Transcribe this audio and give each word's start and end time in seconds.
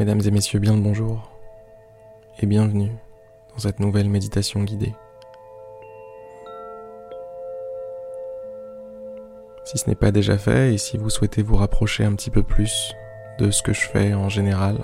Mesdames 0.00 0.22
et 0.24 0.30
messieurs, 0.30 0.60
bien 0.60 0.74
le 0.74 0.80
bonjour 0.80 1.30
et 2.38 2.46
bienvenue 2.46 2.90
dans 3.52 3.58
cette 3.58 3.80
nouvelle 3.80 4.08
méditation 4.08 4.64
guidée. 4.64 4.94
Si 9.66 9.76
ce 9.76 9.90
n'est 9.90 9.94
pas 9.94 10.10
déjà 10.10 10.38
fait 10.38 10.72
et 10.72 10.78
si 10.78 10.96
vous 10.96 11.10
souhaitez 11.10 11.42
vous 11.42 11.56
rapprocher 11.56 12.06
un 12.06 12.14
petit 12.14 12.30
peu 12.30 12.42
plus 12.42 12.94
de 13.38 13.50
ce 13.50 13.62
que 13.62 13.74
je 13.74 13.82
fais 13.82 14.14
en 14.14 14.30
général, 14.30 14.78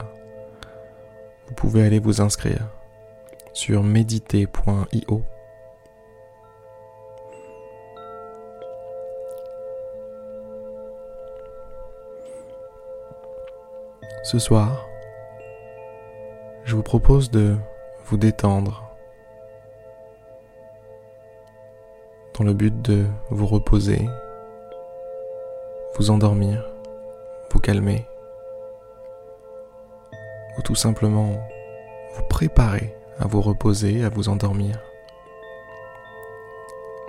vous 1.49 1.55
pouvez 1.55 1.83
aller 1.83 1.99
vous 1.99 2.21
inscrire 2.21 2.69
sur 3.55 3.83
méditer.io. 3.83 5.23
Ce 14.23 14.39
soir, 14.39 14.86
je 16.67 16.75
vous 16.75 16.83
propose 16.83 17.31
de 17.31 17.57
vous 18.07 18.17
détendre 18.17 18.91
dans 22.37 22.45
le 22.45 22.53
but 22.53 22.83
de 22.83 23.07
vous 23.31 23.47
reposer, 23.47 24.05
vous 25.97 26.11
endormir, 26.11 26.69
vous 27.53 27.61
calmer 27.61 28.05
ou 30.59 30.63
tout 30.63 30.75
simplement 30.75 31.37
vous 32.15 32.25
préparer 32.29 32.93
à 33.21 33.29
vous 33.29 33.41
reposer, 33.41 34.05
à 34.05 34.09
vous 34.09 34.29
endormir 34.29 34.77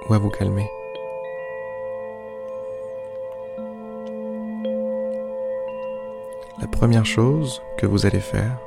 ou 0.07 0.13
à 0.13 0.19
vous 0.19 0.29
calmer. 0.29 0.69
La 6.61 6.67
première 6.67 7.05
chose 7.05 7.61
que 7.77 7.87
vous 7.87 8.05
allez 8.05 8.19
faire, 8.19 8.59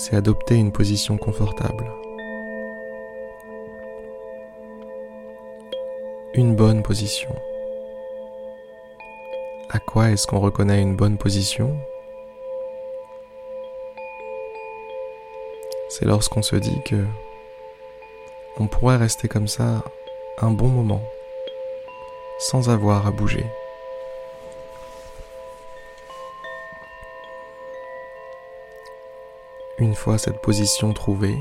c'est 0.00 0.16
adopter 0.16 0.54
une 0.54 0.72
position 0.72 1.18
confortable. 1.18 1.92
Une 6.32 6.56
bonne 6.56 6.82
position. 6.82 7.28
À 9.68 9.78
quoi 9.78 10.10
est-ce 10.10 10.26
qu'on 10.26 10.40
reconnaît 10.40 10.80
une 10.80 10.96
bonne 10.96 11.18
position? 11.18 11.76
C'est 15.90 16.06
lorsqu'on 16.06 16.42
se 16.42 16.56
dit 16.56 16.80
que 16.86 17.04
on 18.58 18.68
pourrait 18.68 18.96
rester 18.96 19.28
comme 19.28 19.48
ça 19.48 19.84
un 20.38 20.50
bon 20.50 20.68
moment 20.68 21.02
sans 22.38 22.70
avoir 22.70 23.06
à 23.06 23.10
bouger. 23.10 23.44
Une 29.80 29.94
fois 29.94 30.18
cette 30.18 30.42
position 30.42 30.92
trouvée, 30.92 31.38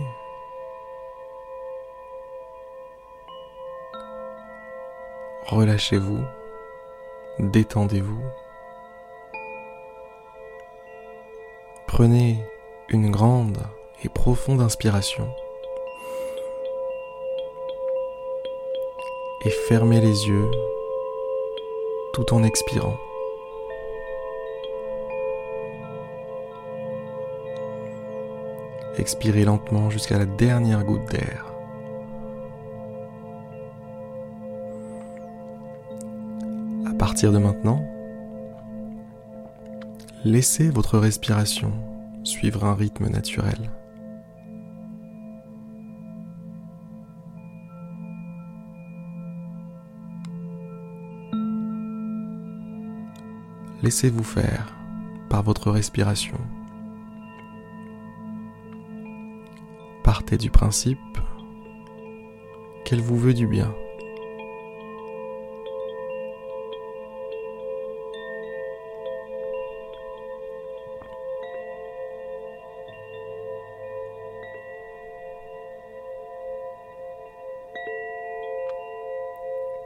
relâchez-vous, 5.48 6.24
détendez-vous. 7.40 8.24
Prenez 11.86 12.38
une 12.88 13.12
grande 13.12 13.62
et 14.06 14.08
profonde 14.08 14.62
inspiration 14.62 15.28
et 19.44 19.50
fermez 19.68 20.00
les 20.00 20.30
yeux 20.30 20.50
tout 22.14 22.34
en 22.34 22.46
expirant. 22.46 22.96
Expirez 29.00 29.46
lentement 29.46 29.90
jusqu'à 29.90 30.18
la 30.18 30.26
dernière 30.26 30.84
goutte 30.84 31.10
d'air. 31.10 31.46
À 36.86 36.94
partir 36.96 37.32
de 37.32 37.38
maintenant, 37.38 37.82
laissez 40.26 40.70
votre 40.70 40.98
respiration 41.00 41.72
suivre 42.26 42.66
un 42.66 42.76
rythme 42.76 43.08
naturel. 43.08 43.72
Laissez-vous 53.82 54.26
faire 54.26 54.76
par 55.30 55.44
votre 55.44 55.72
respiration. 55.72 56.38
Partez 60.30 60.38
du 60.38 60.52
principe 60.52 61.00
qu'elle 62.86 63.02
vous 63.02 63.18
veut 63.18 63.34
du 63.34 63.48
bien. 63.48 63.74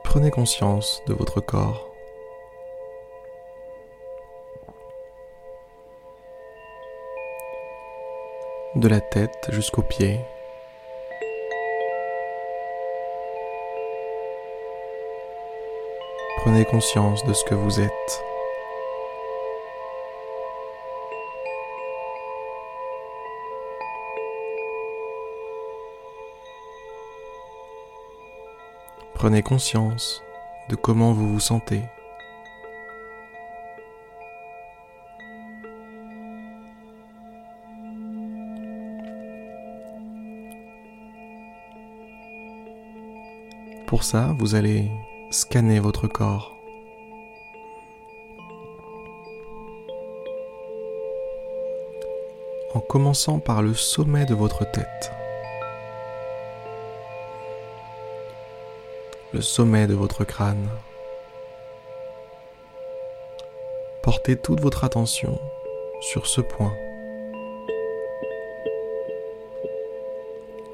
Prenez 0.03 0.29
conscience 0.29 1.01
de 1.07 1.13
votre 1.13 1.39
corps. 1.39 1.89
de 8.75 8.87
la 8.87 8.99
tête 8.99 9.49
jusqu'aux 9.51 9.83
pieds. 9.83 10.19
Prenez 16.43 16.65
conscience 16.65 17.23
de 17.25 17.31
ce 17.31 17.45
que 17.45 17.55
vous 17.55 17.79
êtes. 17.79 18.23
Prenez 29.13 29.41
conscience 29.41 30.21
de 30.67 30.75
comment 30.75 31.13
vous 31.13 31.31
vous 31.31 31.39
sentez. 31.39 31.81
Pour 43.87 44.03
ça, 44.03 44.35
vous 44.37 44.55
allez 44.55 44.91
scanner 45.33 45.79
votre 45.79 46.07
corps. 46.07 46.55
En 52.75 52.79
commençant 52.79 53.39
par 53.39 53.63
le 53.63 53.73
sommet 53.73 54.25
de 54.25 54.35
votre 54.35 54.63
tête. 54.71 55.11
Le 59.33 59.41
sommet 59.41 59.87
de 59.87 59.95
votre 59.95 60.23
crâne. 60.23 60.69
Portez 64.03 64.37
toute 64.37 64.61
votre 64.61 64.83
attention 64.83 65.39
sur 65.99 66.27
ce 66.27 66.41
point. 66.41 66.75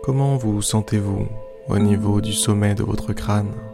Comment 0.04 0.36
vous 0.36 0.62
sentez-vous 0.62 1.28
au 1.70 1.80
niveau 1.80 2.20
du 2.20 2.34
sommet 2.34 2.76
de 2.76 2.84
votre 2.84 3.14
crâne? 3.14 3.69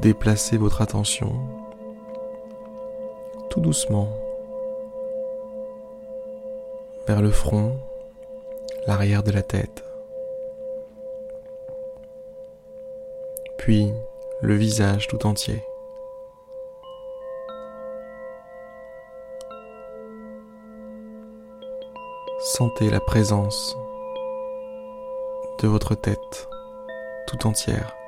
Déplacez 0.00 0.56
votre 0.56 0.80
attention 0.80 1.34
tout 3.50 3.60
doucement 3.60 4.08
vers 7.06 7.20
le 7.20 7.30
front, 7.30 7.78
l'arrière 8.86 9.22
de 9.22 9.30
la 9.30 9.42
tête, 9.42 9.84
puis 13.58 13.92
le 14.40 14.54
visage 14.54 15.06
tout 15.06 15.26
entier. 15.26 15.62
Sentez 22.38 22.88
la 22.88 23.00
présence 23.00 23.76
de 25.60 25.68
votre 25.68 25.94
tête 25.94 26.48
tout 27.26 27.46
entière. 27.46 27.99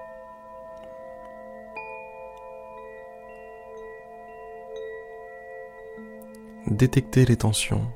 détectez 6.67 7.25
les 7.25 7.37
tensions 7.37 7.87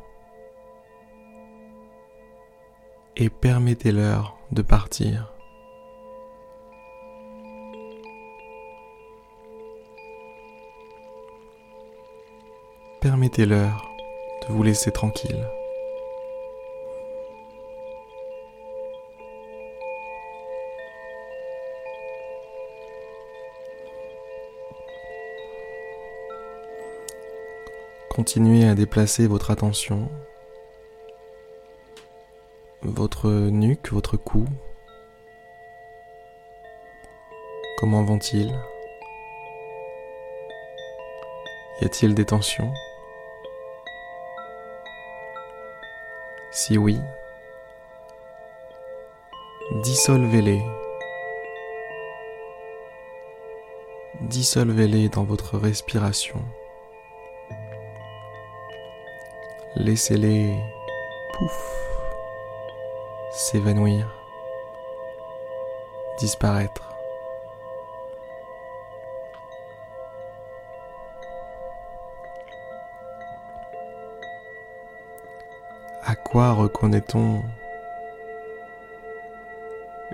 et 3.16 3.30
permettez-leur 3.30 4.36
de 4.52 4.62
partir. 4.62 5.32
Permettez-leur 13.00 13.90
de 14.42 14.52
vous 14.52 14.62
laisser 14.62 14.90
tranquille. 14.90 15.46
Continuez 28.16 28.66
à 28.66 28.74
déplacer 28.74 29.26
votre 29.26 29.50
attention, 29.50 30.08
votre 32.80 33.28
nuque, 33.28 33.92
votre 33.92 34.16
cou. 34.16 34.46
Comment 37.76 38.02
vont-ils 38.04 38.58
Y 41.82 41.84
a-t-il 41.84 42.14
des 42.14 42.24
tensions? 42.24 42.72
Si 46.52 46.78
oui, 46.78 46.98
dissolvez-les. 49.82 50.62
Dissolvez-les 54.22 55.10
dans 55.10 55.24
votre 55.24 55.58
respiration. 55.58 56.42
Laissez-les 59.78 60.56
pouf 61.34 61.86
s'évanouir, 63.30 64.08
disparaître. 66.18 66.88
À 76.04 76.14
quoi 76.16 76.52
reconnaît-on 76.52 77.42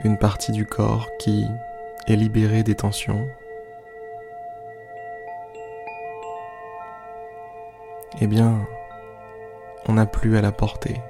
une 0.03 0.19
partie 0.19 0.51
du 0.51 0.67
corps 0.67 1.09
qui 1.19 1.47
est 2.09 2.17
libérée 2.17 2.65
des 2.65 2.75
tensions? 2.75 3.29
Eh 8.21 8.27
bien, 8.27 8.67
on 9.89 9.95
n'a 9.95 10.07
plus 10.07 10.37
à 10.37 10.41
la 10.41 10.53
porter. 10.53 11.01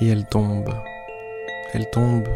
Et 0.00 0.08
elle 0.08 0.24
tombe, 0.26 0.72
elle 1.72 1.90
tombe, 1.90 2.28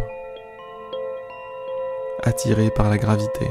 attirée 2.23 2.71
par 2.71 2.91
la 2.91 2.99
gravité. 2.99 3.49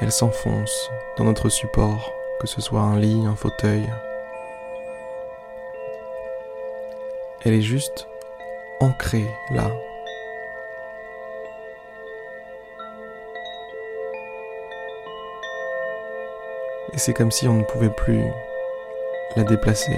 Elle 0.00 0.12
s'enfonce 0.12 0.90
dans 1.18 1.24
notre 1.24 1.50
support, 1.50 2.12
que 2.40 2.46
ce 2.46 2.62
soit 2.62 2.80
un 2.80 2.98
lit, 2.98 3.26
un 3.26 3.36
fauteuil. 3.36 3.84
Elle 7.44 7.54
est 7.54 7.62
juste 7.62 8.08
ancrée 8.80 9.28
là, 9.50 9.70
et 16.92 16.98
c'est 16.98 17.14
comme 17.14 17.30
si 17.30 17.46
on 17.48 17.54
ne 17.54 17.64
pouvait 17.64 17.90
plus 17.90 18.24
la 19.36 19.44
déplacer. 19.44 19.96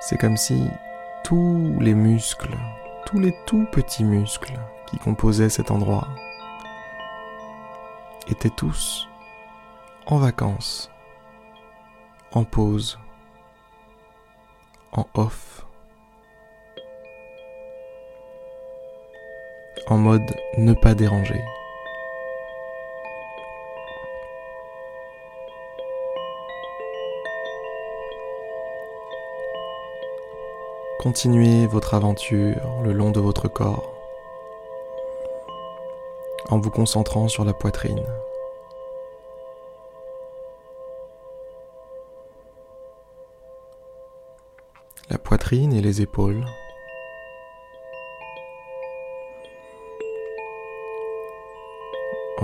C'est 0.00 0.18
comme 0.18 0.36
si 0.36 0.68
tous 1.24 1.76
les 1.80 1.94
muscles, 1.94 2.56
tous 3.06 3.18
les 3.18 3.34
tout 3.46 3.66
petits 3.72 4.04
muscles 4.04 4.54
qui 4.86 4.98
composaient 4.98 5.48
cet 5.48 5.70
endroit 5.70 6.06
étaient 8.28 8.50
tous 8.50 9.08
en 10.06 10.18
vacances, 10.18 10.90
en 12.32 12.44
pause, 12.44 12.98
en 14.92 15.06
off. 15.14 15.55
En 19.86 19.98
mode 19.98 20.34
ne 20.56 20.72
pas 20.72 20.94
déranger. 20.94 21.44
Continuez 30.98 31.66
votre 31.66 31.94
aventure 31.94 32.60
le 32.82 32.92
long 32.92 33.10
de 33.10 33.20
votre 33.20 33.48
corps 33.48 33.92
en 36.48 36.58
vous 36.58 36.70
concentrant 36.70 37.28
sur 37.28 37.44
la 37.44 37.52
poitrine. 37.52 38.02
La 45.10 45.18
poitrine 45.18 45.72
et 45.72 45.80
les 45.80 46.02
épaules. 46.02 46.44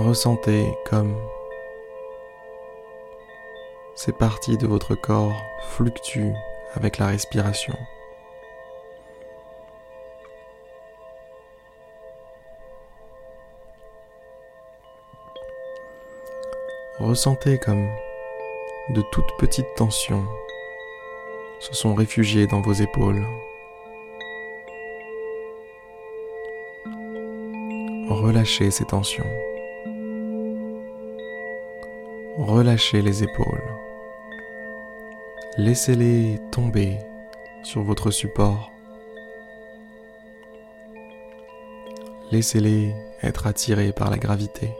Ressentez 0.03 0.77
comme 0.85 1.15
ces 3.95 4.11
parties 4.11 4.57
de 4.57 4.67
votre 4.67 4.95
corps 4.95 5.41
fluctuent 5.69 6.35
avec 6.73 6.97
la 6.97 7.07
respiration. 7.07 7.73
Ressentez 16.99 17.57
comme 17.57 17.87
de 18.89 19.01
toutes 19.13 19.31
petites 19.39 19.73
tensions 19.77 20.25
se 21.61 21.73
sont 21.73 21.95
réfugiées 21.95 22.45
dans 22.47 22.59
vos 22.59 22.73
épaules. 22.73 23.25
Relâchez 28.09 28.69
ces 28.69 28.83
tensions. 28.83 29.52
Relâchez 32.37 33.03
les 33.03 33.23
épaules. 33.23 33.61
Laissez-les 35.57 36.39
tomber 36.51 36.97
sur 37.61 37.83
votre 37.83 38.09
support. 38.09 38.71
Laissez-les 42.31 42.95
être 43.21 43.45
attirés 43.45 43.91
par 43.91 44.09
la 44.09 44.17
gravité. 44.17 44.71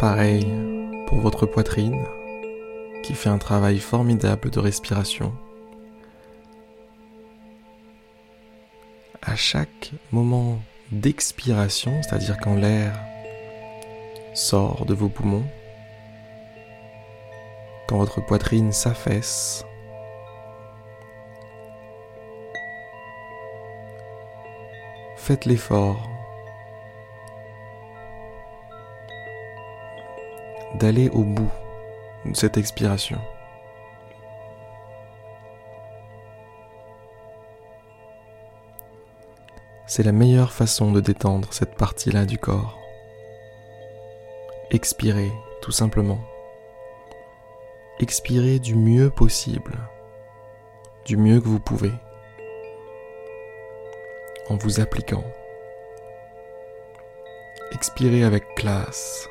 Pareil 0.00 0.46
pour 1.08 1.18
votre 1.18 1.44
poitrine 1.44 2.06
qui 3.02 3.12
fait 3.12 3.28
un 3.28 3.36
travail 3.36 3.78
formidable 3.78 4.48
de 4.48 4.58
respiration. 4.58 5.34
À 9.20 9.36
chaque 9.36 9.92
moment 10.10 10.58
d'expiration, 10.90 12.00
c'est-à-dire 12.02 12.38
quand 12.38 12.54
l'air 12.54 12.98
sort 14.32 14.86
de 14.86 14.94
vos 14.94 15.10
poumons, 15.10 15.44
quand 17.86 17.98
votre 17.98 18.24
poitrine 18.24 18.72
s'affaisse, 18.72 19.66
faites 25.16 25.44
l'effort 25.44 26.09
d'aller 30.80 31.10
au 31.10 31.22
bout 31.22 31.50
de 32.24 32.34
cette 32.34 32.56
expiration. 32.56 33.18
C'est 39.86 40.02
la 40.02 40.12
meilleure 40.12 40.52
façon 40.52 40.90
de 40.90 41.00
détendre 41.00 41.52
cette 41.52 41.74
partie-là 41.74 42.24
du 42.24 42.38
corps. 42.38 42.78
Expirez, 44.70 45.30
tout 45.60 45.72
simplement. 45.72 46.20
Expirez 47.98 48.58
du 48.58 48.74
mieux 48.74 49.10
possible, 49.10 49.76
du 51.04 51.18
mieux 51.18 51.40
que 51.40 51.48
vous 51.48 51.60
pouvez, 51.60 51.92
en 54.48 54.56
vous 54.56 54.80
appliquant. 54.80 55.24
Expirez 57.72 58.24
avec 58.24 58.54
classe, 58.54 59.28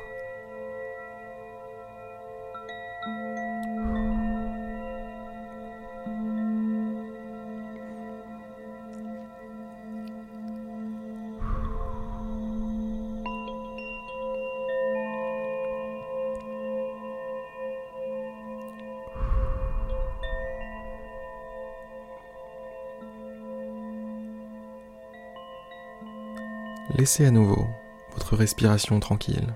Laissez 26.96 27.24
à 27.24 27.30
nouveau 27.30 27.66
votre 28.12 28.34
respiration 28.34 28.98
tranquille. 28.98 29.54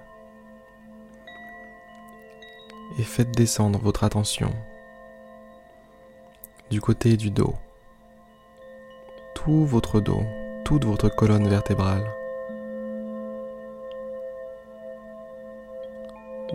Et 2.99 3.03
faites 3.03 3.33
descendre 3.33 3.81
votre 3.81 4.05
attention 4.05 4.53
du 6.71 6.81
côté 6.81 7.17
du 7.17 7.31
dos, 7.31 7.55
tout 9.35 9.65
votre 9.65 10.01
dos, 10.01 10.23
toute 10.65 10.85
votre 10.85 11.09
colonne 11.09 11.49
vertébrale, 11.49 12.05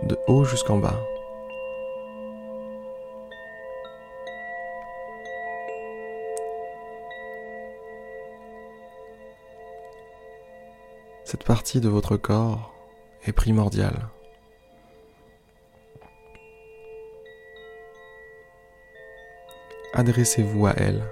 de 0.04 0.18
haut 0.28 0.44
jusqu'en 0.44 0.78
bas. 0.78 0.98
Cette 11.30 11.44
partie 11.44 11.80
de 11.80 11.88
votre 11.88 12.16
corps 12.16 12.74
est 13.24 13.30
primordiale. 13.30 14.08
Adressez-vous 19.94 20.66
à 20.66 20.72
elle. 20.76 21.04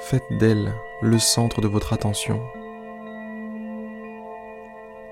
Faites 0.00 0.30
d'elle 0.32 0.74
le 1.00 1.18
centre 1.18 1.62
de 1.62 1.68
votre 1.68 1.94
attention 1.94 2.46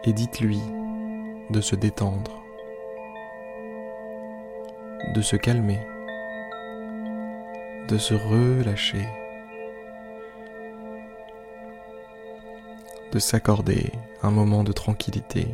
et 0.05 0.13
dites-lui 0.13 0.61
de 1.49 1.63
se 1.63 1.75
détendre, 1.75 2.43
de 5.15 5.23
se 5.23 5.37
calmer, 5.37 5.81
de 7.89 7.97
se 7.97 8.13
relâcher. 8.13 9.07
De 13.15 13.21
s'accorder 13.21 13.93
un 14.25 14.33
moment 14.33 14.65
de 14.65 14.73
tranquillité, 14.73 15.47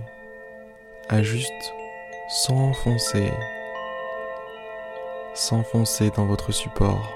à 1.10 1.22
juste 1.22 1.74
s'enfoncer, 2.30 3.30
s'enfoncer 5.34 6.08
dans 6.16 6.24
votre 6.24 6.52
support, 6.52 7.12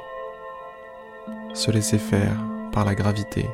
se 1.54 1.70
laisser 1.70 1.96
faire 1.96 2.36
par 2.72 2.84
la 2.84 2.94
gravité, 2.94 3.48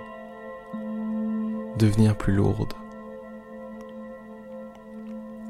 devenir 1.78 2.16
plus 2.16 2.32
lourde 2.32 2.72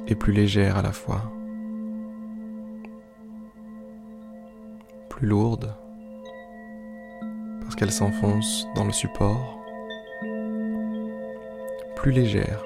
et 0.08 0.14
plus 0.14 0.34
légère 0.34 0.76
à 0.76 0.82
la 0.82 0.92
fois. 0.92 1.22
Plus 5.08 5.26
lourde 5.26 5.74
parce 7.62 7.76
qu'elle 7.76 7.92
s'enfonce 7.92 8.66
dans 8.74 8.84
le 8.84 8.92
support 8.92 9.59
plus 12.00 12.12
légère 12.12 12.64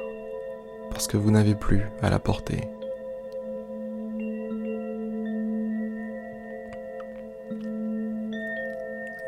parce 0.91 1.09
que 1.09 1.17
vous 1.17 1.33
n'avez 1.33 1.57
plus 1.57 1.83
à 2.03 2.09
la 2.09 2.21
porter. 2.21 2.69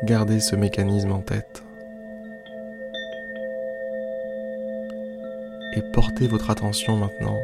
Gardez 0.03 0.39
ce 0.39 0.55
mécanisme 0.55 1.11
en 1.11 1.19
tête 1.19 1.61
et 5.75 5.81
portez 5.91 6.27
votre 6.27 6.51
attention 6.51 6.95
maintenant 6.95 7.41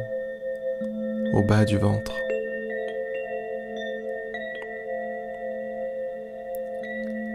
au 1.34 1.42
bas 1.42 1.66
du 1.66 1.76
ventre. 1.76 2.18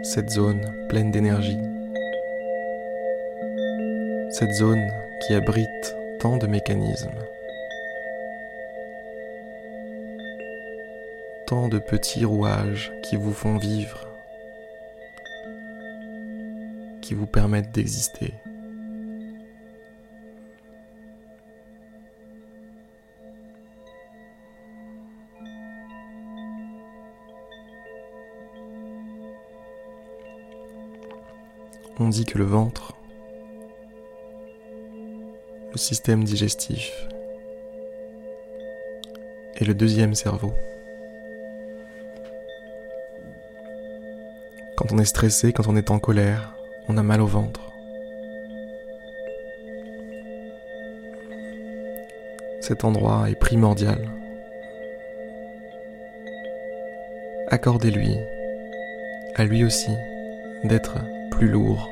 Cette 0.02 0.30
zone 0.30 0.74
pleine 0.88 1.12
d'énergie. 1.12 1.60
Cette 4.30 4.54
zone 4.54 4.90
qui 5.20 5.34
abrite 5.34 5.96
tant 6.18 6.36
de 6.36 6.46
mécanismes, 6.46 7.10
tant 11.46 11.68
de 11.68 11.78
petits 11.78 12.24
rouages 12.24 12.92
qui 13.02 13.16
vous 13.16 13.32
font 13.32 13.56
vivre, 13.56 14.06
qui 17.02 17.14
vous 17.14 17.26
permettent 17.26 17.72
d'exister. 17.72 18.34
On 31.98 32.08
dit 32.08 32.24
que 32.24 32.38
le 32.38 32.44
ventre 32.44 32.94
système 35.80 36.24
digestif 36.24 37.08
et 39.56 39.64
le 39.64 39.72
deuxième 39.72 40.14
cerveau. 40.14 40.52
Quand 44.76 44.92
on 44.92 44.98
est 44.98 45.06
stressé, 45.06 45.52
quand 45.52 45.68
on 45.68 45.76
est 45.76 45.90
en 45.90 45.98
colère, 45.98 46.54
on 46.88 46.98
a 46.98 47.02
mal 47.02 47.22
au 47.22 47.26
ventre. 47.26 47.72
Cet 52.60 52.84
endroit 52.84 53.30
est 53.30 53.34
primordial. 53.34 54.10
Accordez-lui, 57.48 58.16
à 59.34 59.44
lui 59.44 59.64
aussi, 59.64 59.92
d'être 60.62 60.98
plus 61.30 61.48
lourd. 61.48 61.90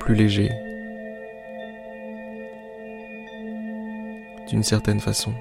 Plus 0.00 0.14
léger, 0.16 0.50
d'une 4.48 4.64
certaine 4.64 4.98
façon. 4.98 5.32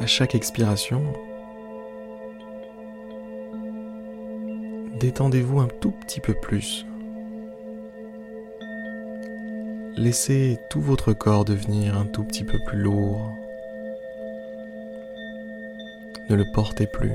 À 0.00 0.06
chaque 0.06 0.34
expiration, 0.34 1.02
détendez-vous 4.98 5.60
un 5.60 5.68
tout 5.68 5.92
petit 5.92 6.20
peu 6.20 6.34
plus. 6.34 6.86
Laissez 9.96 10.58
tout 10.70 10.80
votre 10.80 11.12
corps 11.12 11.44
devenir 11.44 11.98
un 11.98 12.06
tout 12.06 12.24
petit 12.24 12.44
peu 12.44 12.58
plus 12.66 12.78
lourd, 12.78 13.36
ne 16.30 16.36
le 16.36 16.44
portez 16.44 16.86
plus. 16.86 17.12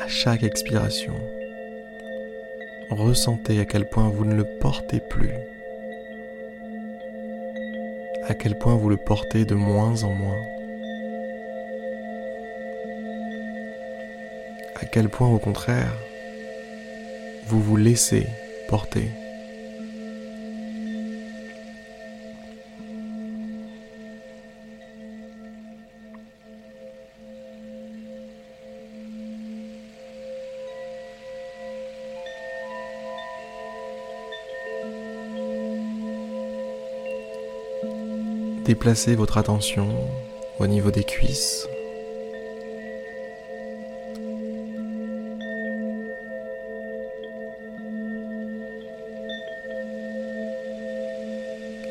À 0.00 0.06
chaque 0.06 0.44
expiration, 0.44 1.14
ressentez 2.90 3.58
à 3.58 3.64
quel 3.64 3.88
point 3.88 4.08
vous 4.08 4.24
ne 4.24 4.34
le 4.34 4.44
portez 4.60 5.00
plus. 5.00 5.32
À 8.28 8.34
quel 8.34 8.56
point 8.56 8.76
vous 8.76 8.88
le 8.88 8.96
portez 8.96 9.44
de 9.44 9.56
moins 9.56 10.04
en 10.04 10.14
moins. 10.14 10.40
À 14.76 14.84
quel 14.84 15.08
point 15.08 15.28
au 15.28 15.38
contraire, 15.38 15.92
vous 17.46 17.60
vous 17.60 17.76
laissez 17.76 18.28
porter. 18.68 19.10
Déplacez 38.68 39.14
votre 39.14 39.38
attention 39.38 39.88
au 40.58 40.66
niveau 40.66 40.90
des 40.90 41.02
cuisses. 41.02 41.66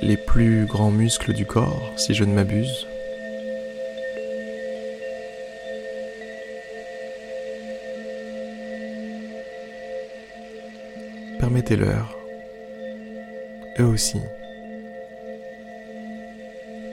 Les 0.03 0.17
plus 0.17 0.67
grands 0.67 0.91
muscles 0.91 1.33
du 1.33 1.47
corps, 1.47 1.93
si 1.97 2.13
je 2.13 2.23
ne 2.23 2.35
m'abuse. 2.35 2.85
Permettez-leur, 11.39 12.15
eux 13.79 13.85
aussi, 13.85 14.19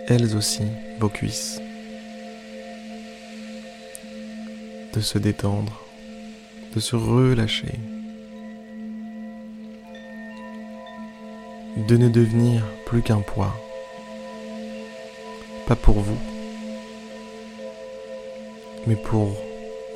elles 0.08 0.36
aussi, 0.36 0.64
vos 1.00 1.08
cuisses, 1.08 1.60
de 4.92 5.00
se 5.00 5.18
détendre, 5.18 5.80
de 6.74 6.80
se 6.80 6.96
relâcher. 6.96 7.78
de 11.76 11.96
ne 11.96 12.08
devenir 12.08 12.62
plus 12.86 13.02
qu'un 13.02 13.20
poids. 13.20 13.54
Pas 15.66 15.76
pour 15.76 15.96
vous, 15.96 16.18
mais 18.86 18.96
pour 18.96 19.36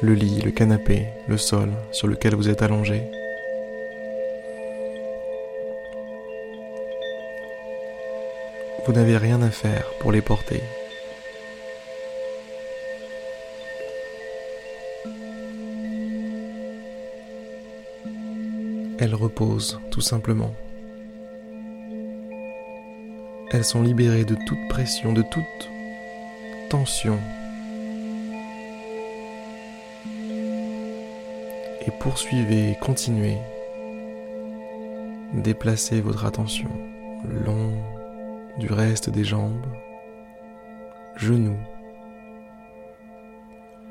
le 0.00 0.14
lit, 0.14 0.40
le 0.42 0.50
canapé, 0.50 1.06
le 1.28 1.36
sol 1.36 1.70
sur 1.92 2.08
lequel 2.08 2.34
vous 2.34 2.48
êtes 2.48 2.62
allongé. 2.62 3.02
Vous 8.88 8.94
n'avez 8.94 9.18
rien 9.18 9.42
à 9.42 9.50
faire 9.50 9.84
pour 10.00 10.12
les 10.12 10.22
porter. 10.22 10.62
Elles 18.98 19.14
reposent 19.14 19.78
tout 19.90 20.00
simplement. 20.00 20.54
Elles 23.50 23.62
sont 23.62 23.82
libérées 23.82 24.24
de 24.24 24.38
toute 24.46 24.68
pression, 24.70 25.12
de 25.12 25.20
toute 25.20 25.68
tension. 26.70 27.18
Et 31.86 31.90
poursuivez, 32.00 32.78
continuez. 32.80 33.36
Déplacez 35.34 36.00
votre 36.00 36.24
attention 36.24 36.70
long 37.44 37.67
du 38.58 38.72
reste 38.72 39.08
des 39.10 39.24
jambes, 39.24 39.66
genoux, 41.16 41.58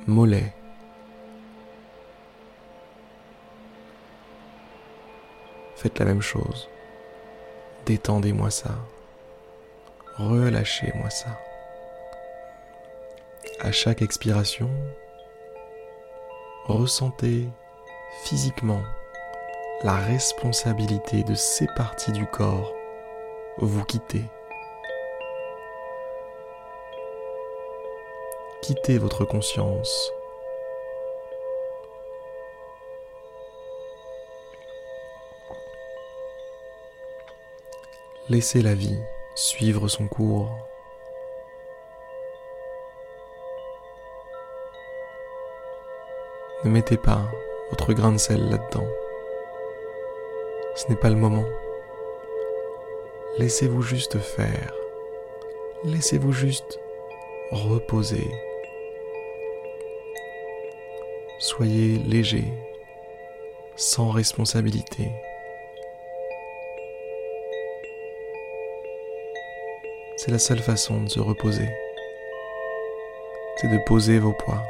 mollets. 0.06 0.54
Faites 5.76 6.00
la 6.00 6.06
même 6.06 6.22
chose. 6.22 6.70
Détendez-moi 7.86 8.52
ça. 8.52 8.76
Relâchez-moi 10.18 11.10
ça. 11.10 11.40
À 13.62 13.72
chaque 13.72 14.02
expiration, 14.02 14.70
ressentez 16.66 17.48
physiquement 18.24 18.82
la 19.84 19.96
responsabilité 19.96 21.24
de 21.24 21.36
ces 21.36 21.68
parties 21.76 22.12
du 22.12 22.26
corps 22.26 22.74
vous 23.60 23.86
quitter. 23.86 24.26
Quittez 28.68 28.98
votre 28.98 29.24
conscience. 29.24 30.12
Laissez 38.28 38.62
la 38.62 38.74
vie 38.74 39.00
suivre 39.36 39.88
son 39.88 40.10
cours. 40.10 40.50
Ne 46.66 46.70
mettez 46.70 46.98
pas 46.98 47.22
votre 47.70 47.94
grain 47.94 48.12
de 48.12 48.18
sel 48.18 48.50
là-dedans. 48.50 48.88
Ce 50.76 50.90
n'est 50.90 50.98
pas 50.98 51.10
le 51.10 51.16
moment. 51.16 51.46
Laissez-vous 53.38 53.82
juste 53.82 54.20
faire. 54.20 54.74
Laissez-vous 55.86 56.34
juste 56.34 56.82
reposer. 57.52 58.30
Soyez 61.48 61.98
léger, 62.00 62.44
sans 63.78 64.10
responsabilité. 64.10 65.10
C'est 70.18 70.32
la 70.32 70.40
seule 70.40 70.60
façon 70.60 71.00
de 71.04 71.08
se 71.08 71.22
reposer. 71.22 71.70
C'est 73.56 73.70
de 73.70 73.78
poser 73.86 74.20
vos 74.20 74.34
poids, 74.34 74.62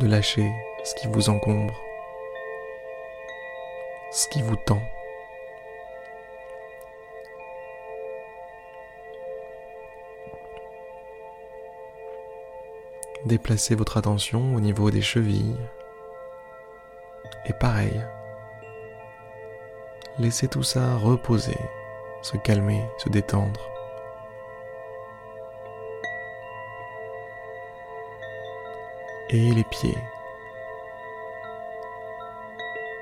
de 0.00 0.08
lâcher 0.08 0.50
ce 0.82 0.96
qui 0.96 1.06
vous 1.06 1.28
encombre, 1.28 1.80
ce 4.10 4.26
qui 4.26 4.42
vous 4.42 4.56
tend. 4.56 4.82
Déplacez 13.26 13.74
votre 13.74 13.96
attention 13.96 14.54
au 14.54 14.60
niveau 14.60 14.90
des 14.90 15.00
chevilles. 15.00 15.56
Et 17.46 17.54
pareil, 17.54 18.04
laissez 20.18 20.46
tout 20.46 20.62
ça 20.62 20.96
reposer, 20.98 21.56
se 22.20 22.36
calmer, 22.36 22.82
se 22.98 23.08
détendre. 23.08 23.60
Et 29.30 29.52
les 29.52 29.64
pieds. 29.64 29.98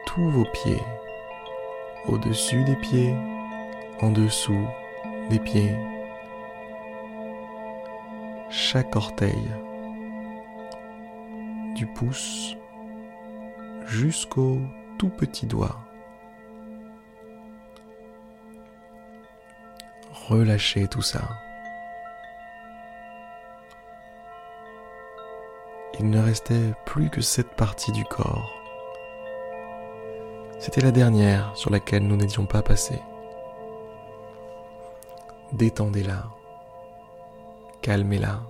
Tous 0.07 0.31
vos 0.31 0.45
pieds. 0.45 0.83
Au-dessus 2.07 2.63
des 2.63 2.77
pieds, 2.77 3.17
en 4.01 4.11
dessous 4.13 4.69
des 5.31 5.41
pieds. 5.41 5.77
Chaque 8.51 8.95
orteil 8.95 9.51
pouce 11.87 12.57
jusqu'au 13.87 14.61
tout 14.99 15.09
petit 15.11 15.47
doigt. 15.47 15.79
Relâchez 20.29 20.87
tout 20.88 21.03
ça. 21.03 21.23
Il 25.99 26.11
ne 26.11 26.21
restait 26.21 26.73
plus 26.87 27.11
que 27.11 27.21
cette 27.21 27.55
partie 27.55 27.92
du 27.92 28.05
corps. 28.05 28.51
C'était 30.59 30.81
la 30.81 30.92
dernière 30.92 31.55
sur 31.57 31.71
laquelle 31.71 32.07
nous 32.07 32.16
n'étions 32.16 32.47
pas 32.47 32.62
passés. 32.62 33.01
Détendez-la. 35.53 36.25
Calmez-la. 37.83 38.40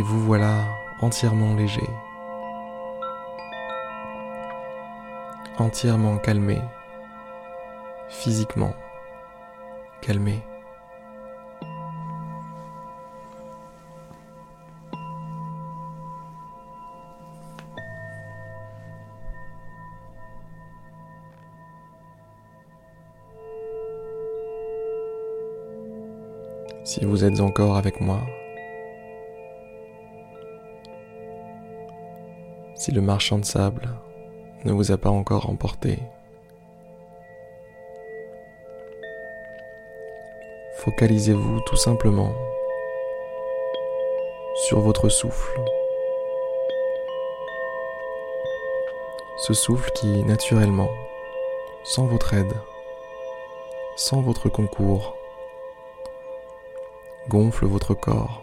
Et 0.00 0.02
vous 0.02 0.20
voilà 0.20 0.64
entièrement 1.02 1.54
léger, 1.54 1.86
entièrement 5.58 6.16
calmé, 6.16 6.58
physiquement 8.08 8.72
calmé. 10.00 10.42
Si 26.84 27.04
vous 27.04 27.22
êtes 27.22 27.40
encore 27.40 27.76
avec 27.76 28.00
moi, 28.00 28.22
si 32.80 32.92
le 32.92 33.02
marchand 33.02 33.36
de 33.38 33.44
sable 33.44 33.90
ne 34.64 34.72
vous 34.72 34.90
a 34.90 34.96
pas 34.96 35.10
encore 35.10 35.50
emporté. 35.50 35.98
Focalisez-vous 40.78 41.60
tout 41.66 41.76
simplement 41.76 42.32
sur 44.54 44.80
votre 44.80 45.10
souffle. 45.10 45.60
Ce 49.36 49.52
souffle 49.52 49.90
qui, 49.92 50.24
naturellement, 50.24 50.88
sans 51.84 52.06
votre 52.06 52.32
aide, 52.32 52.54
sans 53.96 54.22
votre 54.22 54.48
concours, 54.48 55.18
gonfle 57.28 57.66
votre 57.66 57.92
corps 57.92 58.42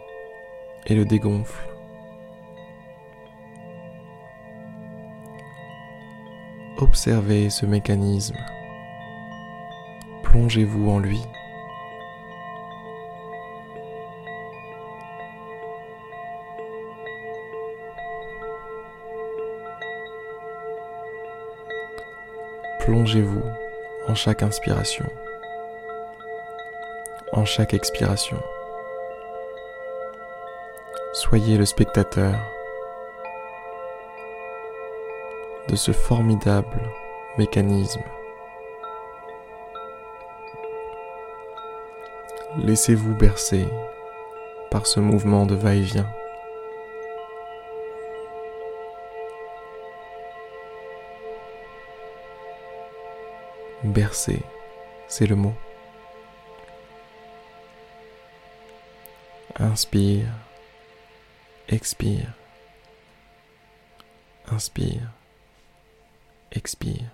et 0.86 0.94
le 0.94 1.04
dégonfle 1.04 1.67
Observez 6.80 7.50
ce 7.50 7.66
mécanisme. 7.66 8.36
Plongez-vous 10.22 10.88
en 10.88 11.00
lui. 11.00 11.20
Plongez-vous 22.78 23.42
en 24.06 24.14
chaque 24.14 24.44
inspiration, 24.44 25.04
en 27.32 27.44
chaque 27.44 27.74
expiration. 27.74 28.38
Soyez 31.12 31.58
le 31.58 31.66
spectateur 31.66 32.36
de 35.68 35.76
ce 35.76 35.92
formidable 35.92 36.80
mécanisme. 37.36 38.02
Laissez-vous 42.56 43.14
bercer 43.14 43.66
par 44.70 44.86
ce 44.86 44.98
mouvement 44.98 45.46
de 45.46 45.54
va-et-vient. 45.54 46.08
Bercer, 53.84 54.42
c'est 55.06 55.26
le 55.26 55.36
mot. 55.36 55.54
Inspire, 59.60 60.26
expire, 61.68 62.32
inspire, 64.50 65.17
expire, 66.52 67.10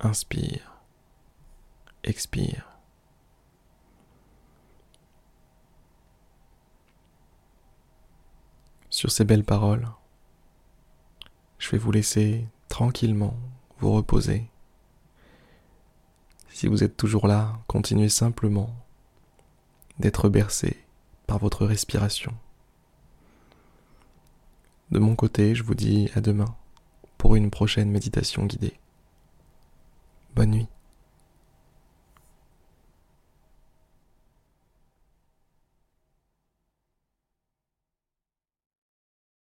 inspire, 0.00 0.72
expire. 2.04 2.68
Sur 8.90 9.10
ces 9.10 9.24
belles 9.24 9.44
paroles, 9.44 9.88
je 11.58 11.70
vais 11.70 11.78
vous 11.78 11.92
laisser 11.92 12.46
tranquillement 12.68 13.36
vous 13.78 13.92
reposer. 13.92 14.48
Si 16.50 16.66
vous 16.68 16.84
êtes 16.84 16.96
toujours 16.96 17.26
là, 17.26 17.58
continuez 17.66 18.08
simplement 18.08 18.74
d'être 19.98 20.28
bercé 20.28 20.84
par 21.26 21.38
votre 21.38 21.66
respiration. 21.66 22.34
De 24.90 24.98
mon 24.98 25.16
côté, 25.16 25.54
je 25.54 25.62
vous 25.62 25.74
dis 25.74 26.10
à 26.14 26.20
demain 26.20 26.54
pour 27.22 27.36
une 27.36 27.52
prochaine 27.52 27.88
méditation 27.88 28.46
guidée. 28.46 28.74
Bonne 30.34 30.50
nuit. 30.50 30.66